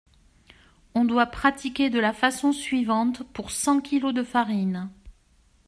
On 0.95 1.05
doit 1.05 1.27
pratiquer 1.27 1.91
de 1.91 1.99
la 1.99 2.11
façon 2.11 2.53
suivante 2.53 3.21
pour 3.33 3.51
cent 3.51 3.81
kilos 3.81 4.15
de 4.15 4.23
farine. 4.23 4.89